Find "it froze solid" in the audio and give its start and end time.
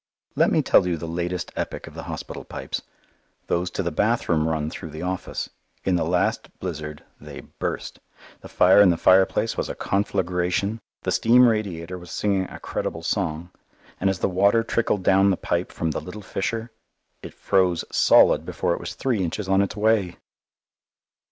17.21-18.43